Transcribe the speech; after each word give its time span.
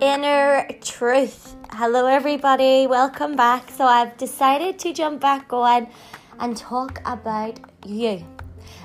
Inner 0.00 0.66
Truth. 0.80 1.56
Hello, 1.72 2.06
everybody. 2.06 2.86
Welcome 2.86 3.36
back. 3.36 3.70
So, 3.70 3.84
I've 3.84 4.16
decided 4.16 4.78
to 4.78 4.94
jump 4.94 5.20
back 5.20 5.52
on 5.52 5.88
and 6.38 6.56
talk 6.56 7.02
about 7.04 7.60
you. 7.84 8.24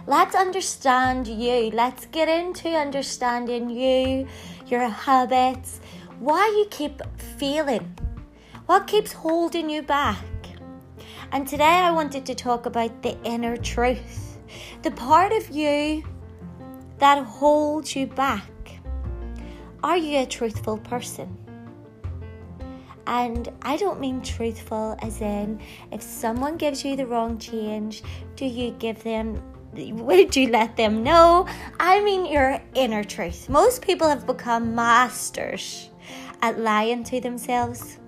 Let's 0.07 0.35
understand 0.35 1.25
you. 1.25 1.71
Let's 1.71 2.05
get 2.07 2.27
into 2.27 2.67
understanding 2.67 3.69
you, 3.69 4.27
your 4.67 4.89
habits, 4.89 5.79
why 6.19 6.47
you 6.57 6.67
keep 6.69 7.01
feeling, 7.17 7.97
what 8.65 8.85
keeps 8.85 9.13
holding 9.13 9.69
you 9.69 9.83
back. 9.83 10.25
And 11.31 11.47
today 11.47 11.63
I 11.63 11.91
wanted 11.91 12.25
to 12.25 12.35
talk 12.35 12.65
about 12.65 13.01
the 13.03 13.17
inner 13.23 13.55
truth, 13.55 14.37
the 14.81 14.91
part 14.91 15.31
of 15.31 15.49
you 15.49 16.03
that 16.99 17.23
holds 17.23 17.95
you 17.95 18.05
back. 18.07 18.49
Are 19.85 19.97
you 19.97 20.17
a 20.17 20.25
truthful 20.25 20.79
person? 20.79 21.37
And 23.05 23.47
I 23.61 23.77
don't 23.77 23.99
mean 23.99 24.19
truthful 24.23 24.97
as 24.99 25.21
in 25.21 25.61
if 25.91 26.01
someone 26.01 26.57
gives 26.57 26.83
you 26.83 26.95
the 26.95 27.05
wrong 27.05 27.37
change, 27.37 28.01
do 28.35 28.47
you 28.47 28.71
give 28.71 29.03
them 29.03 29.43
would 29.75 30.35
you 30.35 30.49
let 30.49 30.75
them 30.75 31.03
know? 31.03 31.47
I 31.79 32.03
mean 32.03 32.25
your 32.25 32.59
inner 32.73 33.03
truth. 33.03 33.47
Most 33.47 33.83
people 33.83 34.09
have 34.09 34.25
become 34.25 34.73
masters 34.73 35.91
at 36.41 36.59
lying 36.59 37.03
to 37.03 37.21
themselves. 37.21 37.99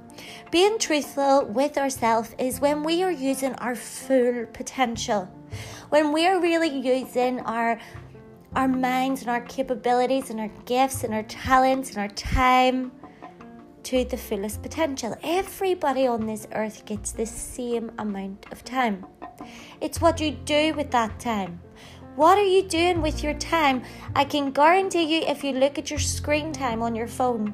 Being 0.50 0.80
truthful 0.80 1.46
with 1.46 1.78
ourselves 1.78 2.34
is 2.40 2.60
when 2.60 2.82
we 2.82 3.04
are 3.04 3.12
using 3.12 3.54
our 3.56 3.76
full 3.76 4.48
potential. 4.48 5.30
When 5.90 6.12
we 6.12 6.26
are 6.26 6.42
really 6.42 6.70
using 6.70 7.40
our 7.42 7.80
our 8.56 8.68
minds 8.68 9.22
and 9.22 9.30
our 9.30 9.42
capabilities 9.42 10.30
and 10.30 10.40
our 10.40 10.52
gifts 10.66 11.04
and 11.04 11.14
our 11.14 11.24
talents 11.24 11.90
and 11.90 11.98
our 12.00 12.08
time 12.10 12.92
to 13.84 14.04
the 14.04 14.18
fullest 14.18 14.62
potential. 14.62 15.16
Everybody 15.24 16.08
on 16.08 16.26
this 16.26 16.48
earth 16.54 16.86
gets 16.86 17.12
the 17.12 17.26
same 17.26 17.92
amount 17.98 18.46
of 18.52 18.64
time. 18.64 19.06
It's 19.80 20.02
what 20.02 20.20
you 20.20 20.32
do 20.32 20.74
with 20.74 20.92
that 20.92 21.20
time. 21.20 21.62
What 22.16 22.38
are 22.38 22.44
you 22.44 22.64
doing 22.64 23.02
with 23.02 23.24
your 23.24 23.36
time? 23.36 23.84
I 24.16 24.26
can 24.26 24.52
guarantee 24.52 25.04
you, 25.04 25.28
if 25.28 25.44
you 25.44 25.54
look 25.54 25.78
at 25.78 25.92
your 25.92 26.00
screen 26.00 26.52
time 26.52 26.82
on 26.82 26.96
your 26.96 27.08
phone, 27.08 27.54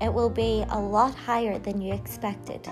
it 0.00 0.12
will 0.12 0.30
be 0.30 0.64
a 0.68 0.80
lot 0.80 1.14
higher 1.14 1.58
than 1.58 1.80
you 1.80 1.94
expected. 1.94 2.68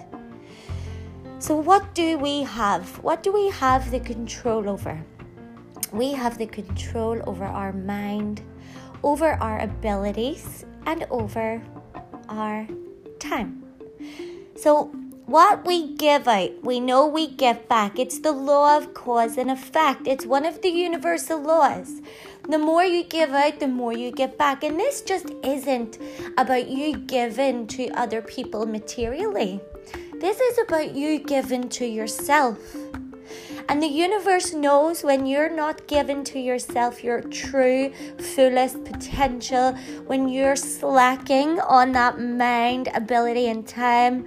So, 1.39 1.55
what 1.55 1.95
do 1.95 2.19
we 2.19 2.43
have? 2.43 3.03
What 3.05 3.23
do 3.23 3.33
we 3.33 3.49
have 3.51 3.91
the 3.91 4.01
control 4.01 4.69
over? 4.69 5.03
We 5.93 6.13
have 6.13 6.39
the 6.39 6.47
control 6.47 7.21
over 7.27 7.45
our 7.45 7.73
mind, 7.73 8.43
over 9.03 9.33
our 9.35 9.61
abilities, 9.61 10.65
and 10.87 11.07
over 11.11 11.63
our 12.29 12.67
time. 13.19 13.63
So, 14.57 14.93
what 15.27 15.65
we 15.65 15.95
give 15.95 16.27
out, 16.27 16.51
we 16.65 16.81
know 16.81 17.07
we 17.07 17.29
give 17.29 17.69
back. 17.69 17.99
It's 17.99 18.19
the 18.19 18.33
law 18.33 18.77
of 18.77 18.95
cause 18.95 19.39
and 19.39 19.51
effect, 19.51 20.07
it's 20.07 20.27
one 20.27 20.45
of 20.45 20.61
the 20.63 20.71
universal 20.71 21.41
laws. 21.41 22.01
The 22.49 22.59
more 22.59 22.83
you 22.83 23.05
give 23.05 23.31
out, 23.31 23.61
the 23.61 23.69
more 23.69 23.93
you 23.93 24.11
give 24.11 24.37
back. 24.37 24.65
And 24.65 24.81
this 24.81 25.03
just 25.03 25.31
isn't 25.45 25.99
about 26.37 26.69
you 26.69 26.97
giving 26.97 27.67
to 27.69 27.91
other 27.91 28.23
people 28.23 28.67
materially, 28.67 29.61
this 30.21 30.39
is 30.41 30.59
about 30.59 30.95
you 30.95 31.19
giving 31.21 31.69
to 31.71 31.87
yourself. 31.87 32.59
And 33.71 33.81
the 33.81 33.87
universe 33.87 34.53
knows 34.53 35.05
when 35.05 35.27
you're 35.27 35.49
not 35.49 35.87
giving 35.87 36.25
to 36.25 36.41
yourself 36.41 37.05
your 37.05 37.21
true, 37.21 37.93
fullest 38.19 38.83
potential, 38.83 39.75
when 40.09 40.29
you're 40.29 40.57
slacking 40.57 41.61
on 41.61 41.93
that 41.93 42.19
mind, 42.19 42.89
ability, 42.93 43.47
and 43.47 43.65
time, 43.65 44.27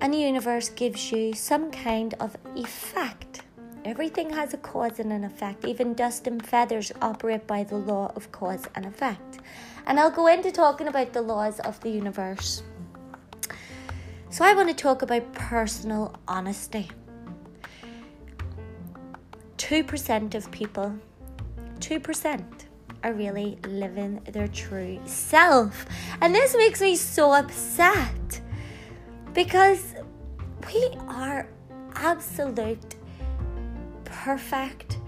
and 0.00 0.14
the 0.14 0.16
universe 0.16 0.70
gives 0.70 1.12
you 1.12 1.34
some 1.34 1.70
kind 1.70 2.14
of 2.18 2.34
effect. 2.56 3.42
Everything 3.84 4.30
has 4.30 4.54
a 4.54 4.56
cause 4.56 4.98
and 5.00 5.12
an 5.12 5.24
effect. 5.24 5.66
Even 5.66 5.92
dust 5.92 6.26
and 6.26 6.44
feathers 6.44 6.92
operate 7.02 7.46
by 7.46 7.62
the 7.62 7.76
law 7.76 8.10
of 8.16 8.32
cause 8.32 8.66
and 8.74 8.86
effect. 8.86 9.40
And 9.86 10.00
I'll 10.00 10.10
go 10.10 10.28
into 10.28 10.50
talking 10.50 10.88
about 10.88 11.12
the 11.12 11.20
laws 11.20 11.60
of 11.60 11.78
the 11.80 11.90
universe. 11.90 12.62
So, 14.30 14.46
I 14.46 14.54
want 14.54 14.70
to 14.70 14.74
talk 14.74 15.02
about 15.02 15.30
personal 15.34 16.14
honesty. 16.26 16.88
2% 19.60 20.34
of 20.34 20.50
people, 20.50 20.98
2% 21.80 22.44
are 23.04 23.12
really 23.12 23.58
living 23.66 24.18
their 24.32 24.48
true 24.48 24.98
self. 25.04 25.84
And 26.22 26.34
this 26.34 26.56
makes 26.56 26.80
me 26.80 26.96
so 26.96 27.32
upset 27.32 28.40
because 29.34 29.94
we 30.66 30.94
are 31.08 31.46
absolute 31.94 32.96
perfect 34.04 34.98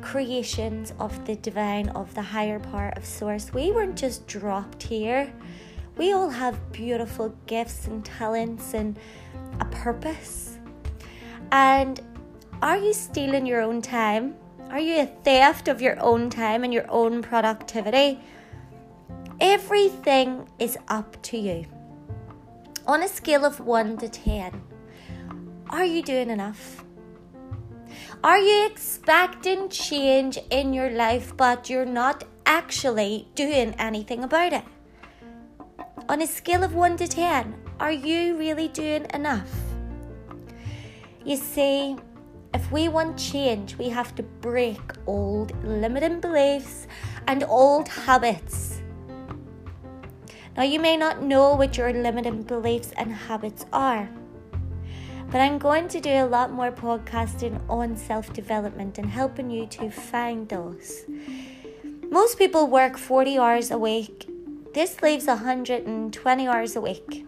creations 0.00 0.92
of 1.00 1.24
the 1.26 1.34
divine, 1.34 1.88
of 1.90 2.14
the 2.14 2.22
higher 2.22 2.60
part 2.60 2.96
of 2.96 3.04
Source. 3.04 3.52
We 3.52 3.72
weren't 3.72 3.96
just 3.96 4.28
dropped 4.28 4.84
here. 4.84 5.32
We 5.96 6.12
all 6.12 6.30
have 6.30 6.70
beautiful 6.70 7.34
gifts 7.46 7.88
and 7.88 8.04
talents 8.04 8.72
and 8.72 8.96
a 9.58 9.64
purpose. 9.64 10.58
And 11.50 12.00
are 12.64 12.78
you 12.78 12.94
stealing 12.94 13.44
your 13.44 13.60
own 13.60 13.82
time? 13.82 14.34
Are 14.70 14.80
you 14.80 15.02
a 15.02 15.04
theft 15.04 15.68
of 15.68 15.82
your 15.82 16.02
own 16.02 16.30
time 16.30 16.64
and 16.64 16.72
your 16.72 16.86
own 16.88 17.20
productivity? 17.20 18.18
Everything 19.38 20.48
is 20.58 20.78
up 20.88 21.20
to 21.24 21.36
you. 21.36 21.66
On 22.86 23.02
a 23.02 23.08
scale 23.08 23.44
of 23.44 23.60
1 23.60 23.98
to 23.98 24.08
10, 24.08 24.62
are 25.68 25.84
you 25.84 26.02
doing 26.02 26.30
enough? 26.30 26.82
Are 28.24 28.38
you 28.38 28.64
expecting 28.64 29.68
change 29.68 30.38
in 30.48 30.72
your 30.72 30.88
life, 30.88 31.36
but 31.36 31.68
you're 31.68 31.84
not 31.84 32.24
actually 32.46 33.28
doing 33.34 33.74
anything 33.74 34.24
about 34.24 34.54
it? 34.54 34.64
On 36.08 36.22
a 36.22 36.26
scale 36.26 36.64
of 36.64 36.72
1 36.72 36.96
to 36.96 37.08
10, 37.08 37.54
are 37.78 37.92
you 37.92 38.38
really 38.38 38.68
doing 38.68 39.06
enough? 39.12 39.52
You 41.26 41.36
see, 41.36 41.98
if 42.54 42.70
we 42.70 42.88
want 42.88 43.18
change, 43.18 43.76
we 43.76 43.88
have 43.88 44.14
to 44.14 44.22
break 44.22 44.80
old 45.06 45.52
limiting 45.64 46.20
beliefs 46.20 46.86
and 47.26 47.42
old 47.42 47.88
habits. 47.88 48.80
Now, 50.56 50.62
you 50.62 50.78
may 50.78 50.96
not 50.96 51.20
know 51.20 51.56
what 51.56 51.76
your 51.76 51.92
limiting 51.92 52.44
beliefs 52.44 52.92
and 52.96 53.12
habits 53.12 53.66
are, 53.72 54.08
but 55.32 55.40
I'm 55.40 55.58
going 55.58 55.88
to 55.88 56.00
do 56.00 56.10
a 56.10 56.26
lot 56.26 56.52
more 56.52 56.70
podcasting 56.70 57.60
on 57.68 57.96
self 57.96 58.32
development 58.32 58.98
and 58.98 59.10
helping 59.10 59.50
you 59.50 59.66
to 59.66 59.90
find 59.90 60.48
those. 60.48 61.06
Most 62.08 62.38
people 62.38 62.68
work 62.68 62.96
40 62.96 63.36
hours 63.36 63.72
a 63.72 63.78
week. 63.78 64.28
This 64.74 65.02
leaves 65.02 65.26
120 65.26 66.46
hours 66.46 66.76
a 66.76 66.80
week. 66.80 67.26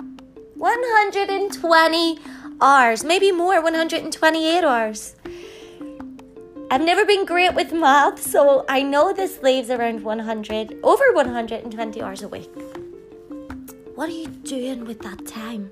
120 0.55 2.19
hours, 2.61 3.05
maybe 3.05 3.33
more, 3.33 3.61
128 3.63 4.65
hours. 4.65 5.17
I've 6.71 6.83
never 6.83 7.05
been 7.05 7.25
great 7.25 7.55
with 7.55 7.73
math, 7.73 8.21
so 8.21 8.65
I 8.69 8.83
know 8.83 9.13
this 9.13 9.43
leaves 9.43 9.71
around 9.71 10.03
100, 10.03 10.79
over 10.83 11.05
120 11.13 12.03
hours 12.03 12.23
a 12.23 12.29
week. 12.29 12.51
What 13.95 14.09
are 14.09 14.13
you 14.13 14.27
doing 14.27 14.85
with 14.85 15.01
that 15.01 15.27
time? 15.27 15.71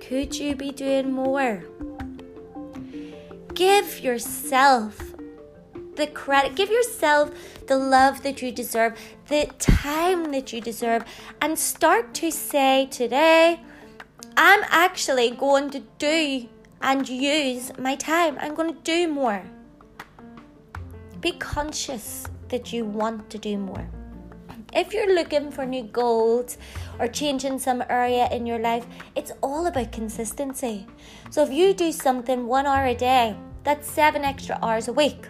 Could 0.00 0.36
you 0.36 0.54
be 0.54 0.70
doing 0.70 1.12
more? 1.12 1.64
Give 3.54 4.00
yourself 4.00 5.14
the 5.96 6.06
credit, 6.06 6.54
give 6.54 6.70
yourself 6.70 7.30
the 7.66 7.76
love 7.76 8.22
that 8.22 8.42
you 8.42 8.52
deserve, 8.52 8.98
the 9.28 9.48
time 9.58 10.30
that 10.32 10.52
you 10.52 10.60
deserve, 10.60 11.04
and 11.40 11.58
start 11.58 12.14
to 12.14 12.30
say 12.30 12.86
today, 12.90 13.60
I'm 14.36 14.64
actually 14.68 15.30
going 15.30 15.70
to 15.70 15.80
do 15.98 16.46
and 16.82 17.08
use 17.08 17.72
my 17.78 17.96
time. 17.96 18.36
I'm 18.38 18.54
going 18.54 18.74
to 18.74 18.80
do 18.82 19.08
more. 19.08 19.42
Be 21.20 21.32
conscious 21.32 22.26
that 22.48 22.72
you 22.72 22.84
want 22.84 23.30
to 23.30 23.38
do 23.38 23.56
more. 23.56 23.88
If 24.74 24.92
you're 24.92 25.14
looking 25.14 25.50
for 25.50 25.64
new 25.64 25.84
goals 25.84 26.58
or 26.98 27.08
changing 27.08 27.58
some 27.60 27.82
area 27.88 28.28
in 28.30 28.44
your 28.44 28.58
life, 28.58 28.86
it's 29.14 29.32
all 29.42 29.66
about 29.66 29.90
consistency. 29.90 30.86
So 31.30 31.42
if 31.42 31.50
you 31.50 31.72
do 31.72 31.90
something 31.90 32.46
one 32.46 32.66
hour 32.66 32.84
a 32.84 32.94
day, 32.94 33.36
that's 33.64 33.90
seven 33.90 34.22
extra 34.22 34.58
hours 34.62 34.88
a 34.88 34.92
week. 34.92 35.28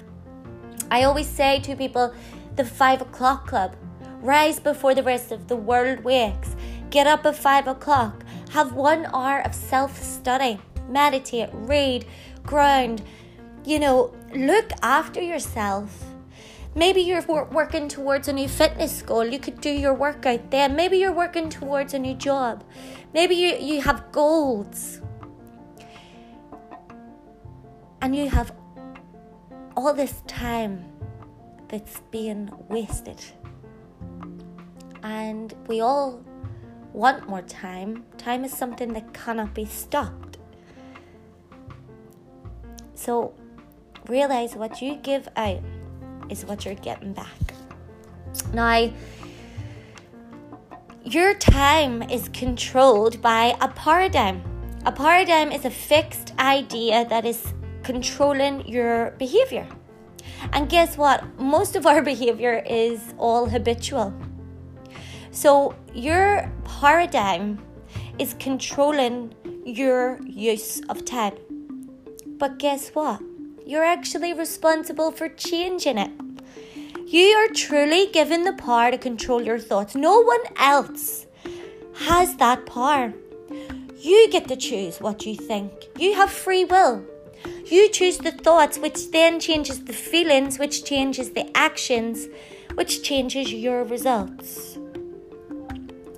I 0.90 1.04
always 1.04 1.28
say 1.28 1.60
to 1.60 1.76
people, 1.76 2.12
the 2.56 2.64
five 2.64 3.02
o'clock 3.02 3.46
club. 3.46 3.76
Rise 4.20 4.58
before 4.58 4.96
the 4.96 5.04
rest 5.04 5.30
of 5.30 5.46
the 5.46 5.54
world 5.54 6.02
wakes. 6.02 6.56
Get 6.90 7.06
up 7.06 7.24
at 7.24 7.36
five 7.36 7.68
o'clock. 7.68 8.24
Have 8.56 8.72
one 8.72 9.04
hour 9.12 9.42
of 9.42 9.54
self 9.54 10.02
study. 10.02 10.58
Meditate, 10.88 11.50
read, 11.52 12.06
ground. 12.42 13.02
You 13.66 13.78
know, 13.78 14.14
look 14.34 14.70
after 14.80 15.20
yourself. 15.20 16.06
Maybe 16.74 17.02
you're 17.02 17.20
working 17.52 17.86
towards 17.86 18.28
a 18.28 18.32
new 18.32 18.48
fitness 18.48 19.02
goal. 19.02 19.26
You 19.26 19.38
could 19.38 19.60
do 19.60 19.68
your 19.68 19.92
workout 19.92 20.50
then. 20.50 20.74
Maybe 20.74 20.96
you're 20.96 21.12
working 21.12 21.50
towards 21.50 21.92
a 21.92 21.98
new 21.98 22.14
job. 22.14 22.64
Maybe 23.12 23.34
you, 23.34 23.56
you 23.60 23.82
have 23.82 24.10
goals. 24.10 25.02
And 28.00 28.16
you 28.16 28.30
have 28.30 28.54
all 29.76 29.92
this 29.92 30.22
time 30.26 30.82
that's 31.68 32.00
being 32.10 32.48
wasted. 32.70 33.22
And 35.02 35.52
we 35.66 35.82
all 35.82 36.24
want 36.96 37.28
more 37.28 37.42
time. 37.42 38.04
Time 38.16 38.42
is 38.42 38.52
something 38.52 38.94
that 38.94 39.12
cannot 39.12 39.52
be 39.52 39.66
stopped. 39.66 40.38
So 42.94 43.34
realize 44.08 44.56
what 44.56 44.80
you 44.80 44.96
give 44.96 45.28
out 45.36 45.60
is 46.30 46.46
what 46.46 46.64
you're 46.64 46.74
getting 46.74 47.12
back. 47.12 47.38
Now, 48.54 48.90
your 51.04 51.34
time 51.34 52.02
is 52.02 52.30
controlled 52.30 53.20
by 53.20 53.56
a 53.60 53.68
paradigm. 53.68 54.42
A 54.86 54.92
paradigm 54.92 55.52
is 55.52 55.66
a 55.66 55.70
fixed 55.70 56.32
idea 56.38 57.06
that 57.10 57.26
is 57.26 57.52
controlling 57.82 58.66
your 58.66 59.10
behavior. 59.18 59.68
And 60.52 60.68
guess 60.68 60.96
what? 60.96 61.38
Most 61.38 61.76
of 61.76 61.86
our 61.86 62.02
behavior 62.12 62.62
is 62.66 63.14
all 63.18 63.46
habitual. 63.46 64.14
So, 65.36 65.74
your 65.92 66.50
paradigm 66.64 67.58
is 68.18 68.34
controlling 68.38 69.34
your 69.66 70.18
use 70.24 70.80
of 70.88 71.04
time. 71.04 71.34
But 72.38 72.58
guess 72.58 72.88
what? 72.94 73.20
You're 73.66 73.84
actually 73.84 74.32
responsible 74.32 75.10
for 75.10 75.28
changing 75.28 75.98
it. 75.98 76.10
You 77.06 77.26
are 77.36 77.52
truly 77.52 78.06
given 78.06 78.44
the 78.44 78.54
power 78.54 78.90
to 78.90 78.96
control 78.96 79.42
your 79.42 79.58
thoughts. 79.58 79.94
No 79.94 80.22
one 80.22 80.40
else 80.56 81.26
has 82.06 82.36
that 82.36 82.64
power. 82.64 83.12
You 84.00 84.30
get 84.30 84.48
to 84.48 84.56
choose 84.56 85.02
what 85.02 85.26
you 85.26 85.36
think. 85.36 85.70
You 85.98 86.14
have 86.14 86.30
free 86.30 86.64
will. 86.64 87.04
You 87.66 87.90
choose 87.90 88.16
the 88.16 88.32
thoughts, 88.32 88.78
which 88.78 89.10
then 89.10 89.38
changes 89.38 89.84
the 89.84 89.92
feelings, 89.92 90.58
which 90.58 90.82
changes 90.82 91.32
the 91.32 91.54
actions, 91.54 92.26
which 92.72 93.02
changes 93.02 93.52
your 93.52 93.84
results. 93.84 94.78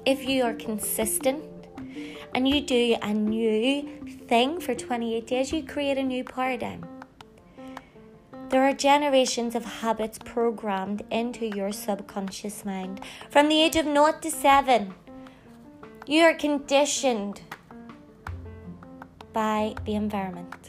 If 0.08 0.26
you 0.26 0.42
are 0.44 0.54
consistent 0.54 1.44
and 2.34 2.48
you 2.48 2.62
do 2.62 2.96
a 3.02 3.12
new 3.12 3.86
thing 4.26 4.58
for 4.58 4.74
28 4.74 5.26
days, 5.26 5.52
you 5.52 5.62
create 5.62 5.98
a 5.98 6.02
new 6.02 6.24
paradigm. 6.24 6.82
There 8.48 8.62
are 8.62 8.72
generations 8.72 9.54
of 9.54 9.66
habits 9.66 10.18
programmed 10.18 11.02
into 11.10 11.44
your 11.54 11.72
subconscious 11.72 12.64
mind. 12.64 13.02
From 13.28 13.50
the 13.50 13.60
age 13.60 13.76
of 13.76 13.84
0 13.84 14.14
to 14.22 14.30
7, 14.30 14.94
you 16.06 16.22
are 16.22 16.32
conditioned 16.32 17.42
by 19.34 19.74
the 19.84 19.94
environment. 19.94 20.67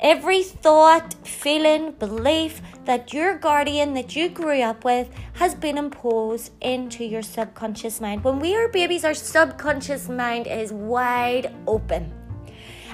Every 0.00 0.44
thought, 0.44 1.14
feeling, 1.26 1.90
belief 1.90 2.62
that 2.84 3.12
your 3.12 3.36
guardian 3.36 3.94
that 3.94 4.14
you 4.14 4.28
grew 4.28 4.62
up 4.62 4.84
with 4.84 5.10
has 5.34 5.56
been 5.56 5.76
imposed 5.76 6.52
into 6.60 7.04
your 7.04 7.22
subconscious 7.22 8.00
mind. 8.00 8.22
When 8.22 8.38
we 8.38 8.54
are 8.54 8.68
babies, 8.68 9.04
our 9.04 9.14
subconscious 9.14 10.08
mind 10.08 10.46
is 10.46 10.72
wide 10.72 11.52
open. 11.66 12.12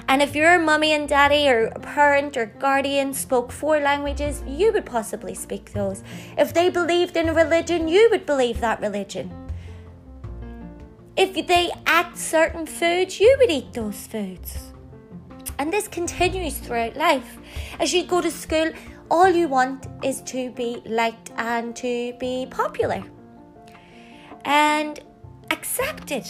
And 0.07 0.21
if 0.21 0.35
your 0.35 0.57
mummy 0.57 0.93
and 0.93 1.07
daddy 1.07 1.47
or 1.47 1.69
parent 1.81 2.37
or 2.37 2.47
guardian 2.47 3.13
spoke 3.13 3.51
four 3.51 3.79
languages, 3.79 4.43
you 4.47 4.73
would 4.73 4.85
possibly 4.85 5.35
speak 5.35 5.73
those. 5.73 6.03
If 6.37 6.53
they 6.55 6.69
believed 6.69 7.17
in 7.17 7.29
a 7.29 7.33
religion, 7.33 7.87
you 7.87 8.07
would 8.09 8.25
believe 8.25 8.61
that 8.61 8.81
religion. 8.81 9.31
If 11.15 11.33
they 11.33 11.71
ate 11.87 12.17
certain 12.17 12.65
foods, 12.65 13.19
you 13.19 13.35
would 13.39 13.51
eat 13.51 13.73
those 13.73 14.07
foods. 14.07 14.71
And 15.57 15.71
this 15.71 15.87
continues 15.87 16.57
throughout 16.57 16.95
life. 16.95 17.37
As 17.79 17.93
you 17.93 18.03
go 18.05 18.21
to 18.21 18.31
school, 18.31 18.71
all 19.09 19.29
you 19.29 19.47
want 19.47 19.87
is 20.03 20.21
to 20.23 20.51
be 20.51 20.81
liked 20.85 21.31
and 21.37 21.75
to 21.77 22.13
be 22.19 22.47
popular 22.49 23.03
and 24.43 24.99
accepted. 25.51 26.25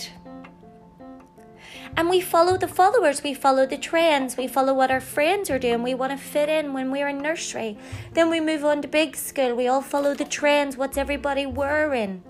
And 1.98 2.10
we 2.10 2.19
follow 2.19 2.57
the 2.57 2.68
followers, 2.68 3.24
we 3.24 3.33
follow 3.33 3.66
the 3.66 3.77
trends, 3.77 4.36
we 4.36 4.48
follow 4.48 4.74
what 4.74 4.92
our 4.92 5.00
friends 5.00 5.50
are 5.50 5.60
doing. 5.60 5.81
We 5.81 5.94
want 5.94 6.12
to 6.12 6.18
fit 6.18 6.50
in 6.50 6.74
when 6.74 6.92
we're 6.92 7.07
in 7.07 7.19
nursery. 7.19 7.78
Then 8.12 8.30
we 8.30 8.42
move 8.42 8.66
on 8.66 8.81
to 8.81 8.88
big 8.88 9.16
school, 9.16 9.56
we 9.56 9.68
all 9.68 9.81
follow 9.81 10.13
the 10.13 10.25
trends, 10.25 10.75
what's 10.75 10.98
everybody 10.98 11.45
wearing. 11.45 12.24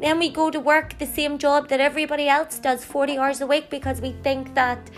Then 0.00 0.18
we 0.18 0.28
go 0.28 0.50
to 0.50 0.60
work 0.60 0.98
the 0.98 1.06
same 1.06 1.38
job 1.38 1.68
that 1.68 1.80
everybody 1.80 2.28
else 2.28 2.58
does 2.58 2.84
40 2.84 3.16
hours 3.16 3.40
a 3.40 3.46
week 3.46 3.70
because 3.70 4.00
we 4.00 4.12
think 4.22 4.54
that 4.54 4.90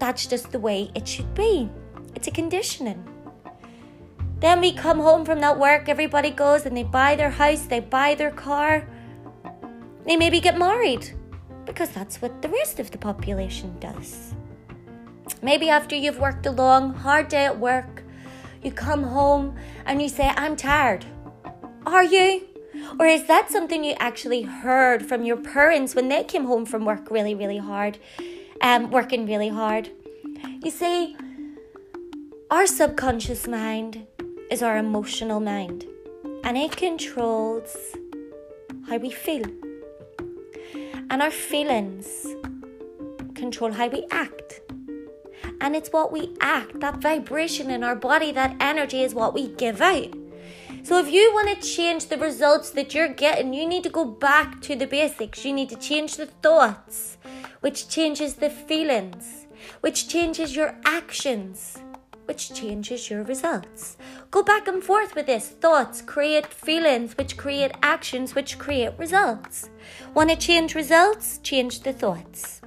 that's 0.00 0.26
just 0.26 0.50
the 0.50 0.58
way 0.58 0.90
it 0.94 1.06
should 1.06 1.32
be. 1.34 1.70
It's 2.16 2.26
a 2.26 2.30
conditioning. 2.32 3.04
Then 4.40 4.60
we 4.60 4.72
come 4.72 4.98
home 4.98 5.24
from 5.24 5.40
that 5.40 5.58
work, 5.58 5.88
everybody 5.88 6.30
goes 6.30 6.64
and 6.64 6.74
they 6.74 6.82
buy 6.82 7.14
their 7.14 7.30
house, 7.30 7.66
they 7.66 7.80
buy 7.80 8.14
their 8.14 8.30
car, 8.30 8.88
they 10.06 10.16
maybe 10.16 10.40
get 10.40 10.58
married 10.58 11.12
because 11.66 11.90
that's 11.90 12.22
what 12.22 12.40
the 12.40 12.48
rest 12.48 12.80
of 12.80 12.90
the 12.90 12.98
population 12.98 13.78
does. 13.78 14.34
Maybe 15.42 15.68
after 15.68 15.94
you've 15.94 16.18
worked 16.18 16.46
a 16.46 16.50
long, 16.50 16.94
hard 16.94 17.28
day 17.28 17.44
at 17.44 17.58
work, 17.58 18.02
you 18.62 18.72
come 18.72 19.02
home 19.02 19.56
and 19.84 20.00
you 20.00 20.08
say, 20.08 20.32
I'm 20.36 20.56
tired. 20.56 21.04
Are 21.86 22.04
you? 22.04 22.46
Or 22.98 23.06
is 23.06 23.26
that 23.26 23.50
something 23.50 23.84
you 23.84 23.94
actually 23.98 24.42
heard 24.42 25.04
from 25.06 25.22
your 25.22 25.36
parents 25.36 25.94
when 25.94 26.08
they 26.08 26.24
came 26.24 26.46
home 26.46 26.64
from 26.64 26.84
work 26.84 27.10
really, 27.10 27.34
really 27.34 27.58
hard, 27.58 27.98
um, 28.60 28.90
working 28.90 29.26
really 29.26 29.48
hard? 29.48 29.90
You 30.62 30.70
see, 30.70 31.16
our 32.50 32.66
subconscious 32.66 33.46
mind 33.46 34.06
is 34.50 34.62
our 34.62 34.76
emotional 34.76 35.40
mind, 35.40 35.86
and 36.44 36.56
it 36.56 36.76
controls 36.76 37.76
how 38.88 38.96
we 38.98 39.10
feel. 39.10 39.44
And 41.10 41.22
our 41.22 41.30
feelings 41.30 42.26
control 43.34 43.72
how 43.72 43.88
we 43.88 44.06
act. 44.10 44.60
And 45.60 45.76
it's 45.76 45.90
what 45.90 46.12
we 46.12 46.34
act, 46.40 46.80
that 46.80 47.02
vibration 47.02 47.70
in 47.70 47.84
our 47.84 47.96
body, 47.96 48.32
that 48.32 48.56
energy 48.60 49.02
is 49.02 49.14
what 49.14 49.34
we 49.34 49.48
give 49.48 49.80
out. 49.80 50.14
So 50.82 50.98
if 50.98 51.10
you 51.10 51.30
want 51.34 51.48
to 51.60 51.68
change 51.68 52.06
the 52.06 52.16
results 52.16 52.70
that 52.70 52.94
you're 52.94 53.12
getting, 53.12 53.52
you 53.52 53.66
need 53.66 53.82
to 53.82 53.90
go 53.90 54.04
back 54.04 54.60
to 54.62 54.74
the 54.74 54.86
basics. 54.86 55.44
You 55.44 55.52
need 55.52 55.68
to 55.68 55.76
change 55.76 56.16
the 56.16 56.26
thoughts, 56.26 57.18
which 57.60 57.88
changes 57.88 58.34
the 58.34 58.50
feelings, 58.50 59.46
which 59.80 60.08
changes 60.08 60.56
your 60.56 60.76
actions 60.84 61.78
which 62.30 62.54
changes 62.54 63.10
your 63.10 63.24
results. 63.24 63.96
Go 64.30 64.44
back 64.44 64.68
and 64.68 64.84
forth 64.84 65.16
with 65.16 65.26
this. 65.26 65.48
Thoughts 65.48 66.00
create 66.00 66.46
feelings, 66.46 67.16
which 67.18 67.36
create 67.36 67.72
actions, 67.82 68.36
which 68.36 68.56
create 68.56 68.96
results. 68.96 69.68
Want 70.14 70.30
to 70.30 70.36
change 70.36 70.76
results? 70.76 71.38
Change 71.42 71.80
the 71.80 71.92
thoughts. 71.92 72.60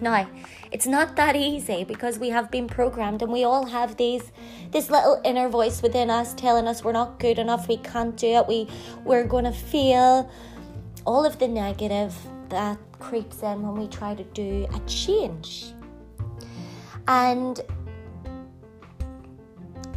Now, 0.00 0.26
it's 0.72 0.86
not 0.86 1.14
that 1.16 1.36
easy 1.36 1.84
because 1.84 2.18
we 2.18 2.30
have 2.30 2.50
been 2.50 2.66
programmed 2.66 3.20
and 3.20 3.30
we 3.30 3.44
all 3.44 3.66
have 3.66 3.98
these 3.98 4.32
this 4.70 4.88
little 4.88 5.20
inner 5.26 5.50
voice 5.50 5.82
within 5.82 6.08
us 6.08 6.32
telling 6.32 6.66
us 6.66 6.82
we're 6.82 6.92
not 6.92 7.18
good 7.18 7.38
enough, 7.38 7.68
we 7.68 7.76
can't 7.76 8.16
do 8.16 8.28
it, 8.28 8.46
we 8.48 8.66
we're 9.04 9.26
going 9.26 9.44
to 9.44 9.52
feel 9.52 10.30
All 11.04 11.26
of 11.26 11.38
the 11.38 11.48
negative 11.48 12.14
that 12.48 12.78
creeps 13.00 13.42
in 13.42 13.62
when 13.62 13.74
we 13.74 13.88
try 13.88 14.14
to 14.14 14.24
do 14.24 14.66
a 14.74 14.80
change. 14.80 15.72
And 17.08 17.60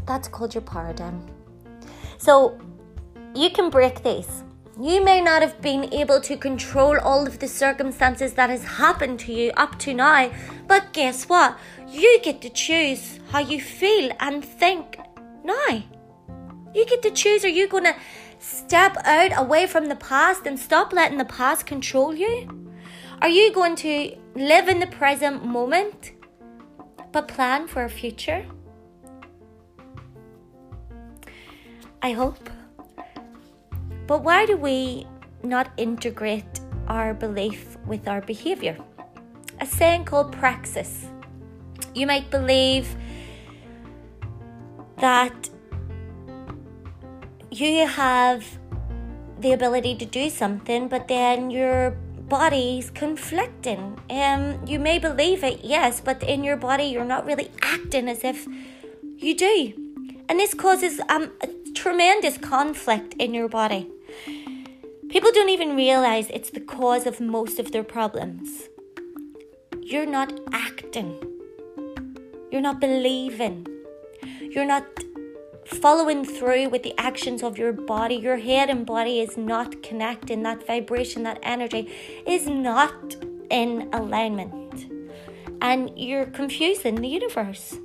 that's 0.08 0.28
called 0.28 0.56
your 0.56 0.64
paradigm. 0.64 1.26
So 2.18 2.60
you 3.36 3.50
can 3.50 3.70
break 3.70 4.04
these. 4.04 4.44
You 4.80 5.04
may 5.04 5.22
not 5.22 5.44
have 5.44 5.62
been 5.62 5.94
able 5.94 6.20
to 6.22 6.36
control 6.36 6.98
all 7.00 7.28
of 7.28 7.38
the 7.38 7.48
circumstances 7.48 8.34
that 8.34 8.50
has 8.50 8.64
happened 8.64 9.20
to 9.20 9.32
you 9.32 9.52
up 9.56 9.78
to 9.80 9.94
now, 9.94 10.32
but 10.68 10.92
guess 10.94 11.26
what? 11.30 11.60
You 11.88 12.20
get 12.24 12.42
to 12.42 12.50
choose 12.50 13.20
how 13.30 13.40
you 13.40 13.62
feel 13.62 14.12
and 14.20 14.44
think 14.44 14.98
now. 15.44 15.84
You 16.74 16.86
get 16.88 17.04
to 17.04 17.12
choose 17.12 17.46
are 17.46 17.50
you 17.50 17.68
going 17.68 17.84
to 17.84 17.96
step 18.40 18.98
out 19.06 19.32
away 19.38 19.68
from 19.68 19.86
the 19.86 19.96
past 19.96 20.48
and 20.48 20.60
stop 20.60 20.92
letting 20.92 21.20
the 21.20 21.26
past 21.26 21.68
control 21.68 22.16
you? 22.16 22.63
Are 23.22 23.30
you 23.30 23.54
going 23.54 23.76
to 23.78 24.18
live 24.36 24.68
in 24.68 24.80
the 24.80 24.88
present 24.88 25.46
moment 25.46 26.12
but 27.12 27.28
plan 27.28 27.68
for 27.68 27.84
a 27.84 27.90
future? 27.90 28.46
I 32.02 32.12
hope. 32.12 32.50
But 34.08 34.24
why 34.24 34.46
do 34.46 34.58
we 34.58 35.08
not 35.42 35.72
integrate 35.78 36.60
our 36.88 37.14
belief 37.14 37.78
with 37.88 38.08
our 38.08 38.20
behavior? 38.20 38.78
A 39.62 39.66
saying 39.66 40.06
called 40.06 40.34
praxis. 40.34 41.06
You 41.96 42.08
might 42.08 42.30
believe 42.30 42.96
that 44.98 45.50
you 47.52 47.88
have 47.88 48.46
the 49.40 49.54
ability 49.54 49.96
to 49.96 50.06
do 50.06 50.30
something, 50.30 50.88
but 50.88 51.08
then 51.08 51.52
your 51.52 51.96
body's 52.34 52.90
conflicting. 52.90 53.96
Um, 54.10 54.66
you 54.66 54.80
may 54.80 54.98
believe 54.98 55.44
it, 55.44 55.60
yes, 55.64 56.02
but 56.02 56.24
in 56.24 56.44
your 56.44 56.58
body, 56.58 56.86
you're 56.86 57.06
not 57.06 57.28
really 57.28 57.52
acting 57.62 58.10
as 58.10 58.24
if 58.24 58.48
you 59.18 59.36
do. 59.36 59.56
And 60.28 60.40
this 60.40 60.56
causes 60.56 61.00
um, 61.10 61.32
a 61.42 61.48
tremendous 61.76 62.40
conflict 62.40 63.14
in 63.20 63.36
your 63.36 63.48
body. 63.48 63.88
People 65.10 65.32
don't 65.32 65.50
even 65.50 65.76
realize 65.76 66.32
it's 66.32 66.50
the 66.50 66.60
cause 66.60 67.06
of 67.06 67.22
most 67.22 67.60
of 67.60 67.72
their 67.72 67.84
problems. 67.84 68.64
You're 69.80 70.08
not 70.08 70.34
acting, 70.52 71.12
you're 72.52 72.68
not 72.70 72.82
believing, 72.82 73.68
you're 74.50 74.66
not 74.66 74.93
following 75.74 76.24
through 76.24 76.70
with 76.70 76.84
the 76.84 76.98
actions 76.98 77.44
of 77.44 77.58
your 77.58 77.74
body. 77.74 78.16
Your 78.16 78.38
head 78.38 78.70
and 78.70 78.86
body 78.86 79.20
is 79.20 79.38
not 79.38 79.84
connecting. 79.84 80.44
That 80.44 80.66
vibration, 80.66 81.24
that 81.24 81.40
energy 81.44 81.92
is 82.26 82.48
not 82.48 83.16
in 83.50 83.90
alignment. 83.94 84.86
And 85.62 85.92
you're 85.98 86.26
confusing 86.26 86.96
the 86.96 87.08
universe. 87.08 87.78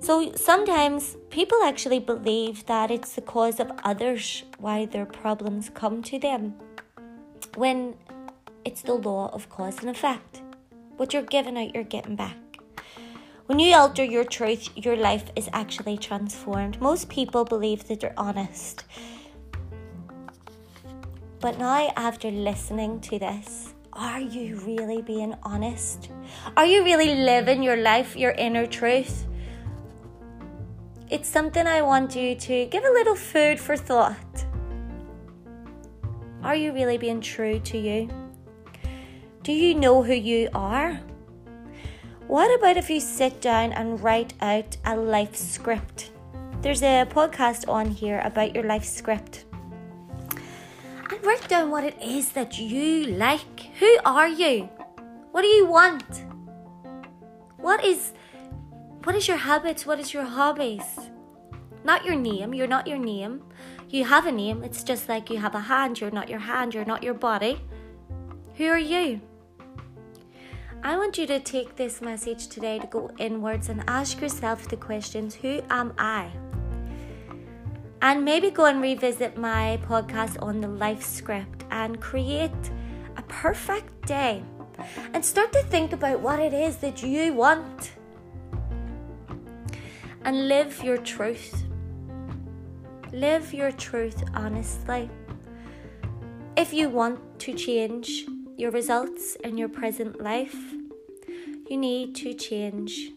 So 0.00 0.32
sometimes 0.34 1.16
people 1.30 1.58
actually 1.64 1.98
believe 1.98 2.66
that 2.66 2.90
it's 2.90 3.14
the 3.14 3.22
cause 3.22 3.58
of 3.58 3.72
others 3.84 4.42
why 4.58 4.84
their 4.84 5.06
problems 5.06 5.70
come 5.72 6.02
to 6.02 6.18
them. 6.18 6.54
When 7.56 7.94
it's 8.64 8.82
the 8.82 8.94
law 8.94 9.28
of 9.32 9.48
cause 9.48 9.78
and 9.80 9.90
effect. 9.90 10.42
What 10.96 11.12
you're 11.12 11.22
giving 11.22 11.56
out, 11.58 11.74
you're 11.74 11.84
getting 11.84 12.16
back. 12.16 12.36
When 13.46 13.58
you 13.58 13.76
alter 13.76 14.02
your 14.02 14.24
truth, 14.24 14.70
your 14.74 14.96
life 14.96 15.30
is 15.36 15.50
actually 15.52 15.98
transformed. 15.98 16.80
Most 16.80 17.10
people 17.10 17.44
believe 17.44 17.86
that 17.88 18.00
they're 18.00 18.14
honest. 18.16 18.84
But 21.40 21.58
now, 21.58 21.92
after 21.94 22.30
listening 22.30 23.00
to 23.00 23.18
this, 23.18 23.74
are 23.92 24.18
you 24.18 24.56
really 24.60 25.02
being 25.02 25.34
honest? 25.42 26.08
Are 26.56 26.64
you 26.64 26.84
really 26.84 27.16
living 27.16 27.62
your 27.62 27.76
life, 27.76 28.16
your 28.16 28.30
inner 28.32 28.66
truth? 28.66 29.26
It's 31.10 31.28
something 31.28 31.66
I 31.66 31.82
want 31.82 32.16
you 32.16 32.34
to 32.34 32.64
give 32.66 32.82
a 32.82 32.90
little 32.90 33.14
food 33.14 33.60
for 33.60 33.76
thought. 33.76 34.46
Are 36.42 36.56
you 36.56 36.72
really 36.72 36.96
being 36.96 37.20
true 37.20 37.58
to 37.60 37.76
you? 37.76 38.08
Do 39.42 39.52
you 39.52 39.74
know 39.74 40.02
who 40.02 40.14
you 40.14 40.48
are? 40.54 40.98
What 42.26 42.58
about 42.58 42.78
if 42.78 42.88
you 42.88 43.00
sit 43.00 43.42
down 43.42 43.72
and 43.74 44.02
write 44.02 44.32
out 44.40 44.78
a 44.86 44.96
life 44.96 45.36
script? 45.36 46.10
There's 46.62 46.82
a 46.82 47.04
podcast 47.04 47.68
on 47.68 47.90
here 47.90 48.22
about 48.24 48.54
your 48.54 48.64
life 48.64 48.84
script. 48.84 49.44
And 51.10 51.22
write 51.22 51.46
down 51.48 51.70
what 51.70 51.84
it 51.84 52.00
is 52.00 52.30
that 52.32 52.58
you 52.58 53.04
like. 53.04 53.68
Who 53.78 53.98
are 54.06 54.26
you? 54.26 54.70
What 55.32 55.42
do 55.42 55.48
you 55.48 55.66
want? 55.66 56.24
What 57.58 57.84
is 57.84 58.14
what 59.04 59.14
is 59.14 59.28
your 59.28 59.36
habits? 59.36 59.84
What 59.84 60.00
is 60.00 60.14
your 60.14 60.24
hobbies? 60.24 60.98
Not 61.84 62.06
your 62.06 62.16
name. 62.16 62.54
You're 62.54 62.66
not 62.66 62.86
your 62.86 62.98
name. 62.98 63.42
You 63.90 64.06
have 64.06 64.26
a 64.26 64.32
name. 64.32 64.64
It's 64.64 64.82
just 64.82 65.10
like 65.10 65.28
you 65.28 65.36
have 65.36 65.54
a 65.54 65.60
hand. 65.60 66.00
You're 66.00 66.10
not 66.10 66.30
your 66.30 66.38
hand. 66.38 66.72
You're 66.72 66.86
not 66.86 67.02
your 67.02 67.12
body. 67.12 67.60
Who 68.56 68.64
are 68.68 68.78
you? 68.78 69.20
I 70.86 70.98
want 70.98 71.16
you 71.16 71.26
to 71.28 71.40
take 71.40 71.76
this 71.76 72.02
message 72.02 72.48
today 72.48 72.78
to 72.78 72.86
go 72.86 73.10
inwards 73.16 73.70
and 73.70 73.82
ask 73.88 74.20
yourself 74.20 74.68
the 74.68 74.76
questions 74.76 75.34
Who 75.34 75.62
am 75.70 75.94
I? 75.96 76.30
And 78.02 78.22
maybe 78.22 78.50
go 78.50 78.66
and 78.66 78.82
revisit 78.82 79.38
my 79.38 79.78
podcast 79.88 80.42
on 80.42 80.60
the 80.60 80.68
life 80.68 81.02
script 81.02 81.64
and 81.70 82.02
create 82.02 82.70
a 83.16 83.22
perfect 83.22 84.06
day 84.06 84.44
and 85.14 85.24
start 85.24 85.54
to 85.54 85.62
think 85.62 85.94
about 85.94 86.20
what 86.20 86.38
it 86.38 86.52
is 86.52 86.76
that 86.76 87.02
you 87.02 87.32
want 87.32 87.92
and 90.26 90.48
live 90.48 90.84
your 90.84 90.98
truth. 90.98 91.64
Live 93.10 93.54
your 93.54 93.72
truth 93.72 94.22
honestly. 94.34 95.08
If 96.58 96.74
you 96.74 96.90
want 96.90 97.38
to 97.38 97.54
change 97.54 98.26
your 98.56 98.70
results 98.70 99.36
in 99.36 99.58
your 99.58 99.68
present 99.68 100.20
life, 100.20 100.56
you 101.68 101.76
need 101.76 102.14
to 102.16 102.34
change 102.34 103.10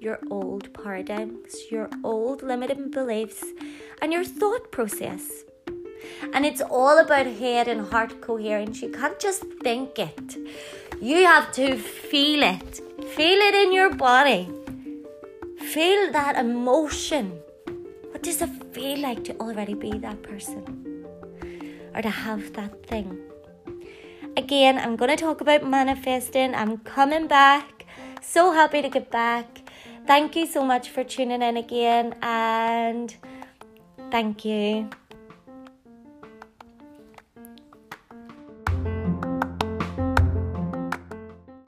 your 0.00 0.18
old 0.30 0.72
paradigms, 0.74 1.56
your 1.70 1.88
old 2.04 2.42
limiting 2.42 2.90
beliefs, 2.90 3.44
and 4.00 4.12
your 4.12 4.24
thought 4.24 4.70
process. 4.70 5.44
And 6.32 6.46
it's 6.46 6.60
all 6.60 6.98
about 6.98 7.26
head 7.26 7.66
and 7.66 7.86
heart 7.90 8.20
coherence. 8.20 8.82
You 8.82 8.90
can't 8.90 9.18
just 9.18 9.44
think 9.62 9.98
it, 9.98 10.36
you 11.00 11.24
have 11.24 11.52
to 11.52 11.76
feel 11.76 12.42
it. 12.42 12.80
Feel 13.16 13.38
it 13.38 13.54
in 13.54 13.72
your 13.72 13.94
body. 13.94 14.48
Feel 15.58 16.12
that 16.12 16.36
emotion. 16.36 17.40
What 18.10 18.22
does 18.22 18.42
it 18.42 18.50
feel 18.72 18.98
like 19.00 19.24
to 19.24 19.36
already 19.38 19.74
be 19.74 19.98
that 19.98 20.22
person 20.22 21.04
or 21.94 22.02
to 22.02 22.10
have 22.10 22.52
that 22.54 22.86
thing? 22.86 23.18
Again, 24.36 24.78
I'm 24.78 24.96
going 24.96 25.10
to 25.10 25.16
talk 25.16 25.40
about 25.40 25.66
manifesting. 25.66 26.54
I'm 26.54 26.78
coming 26.78 27.26
back. 27.26 27.86
So 28.20 28.52
happy 28.52 28.82
to 28.82 28.88
get 28.88 29.10
back. 29.10 29.46
Thank 30.06 30.36
you 30.36 30.46
so 30.46 30.64
much 30.64 30.90
for 30.90 31.04
tuning 31.04 31.42
in 31.42 31.56
again 31.56 32.14
and 32.22 33.14
thank 34.10 34.44
you. 34.44 34.88